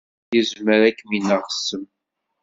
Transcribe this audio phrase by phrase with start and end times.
[0.39, 1.83] Izmer ad kem-ineɣ ssem.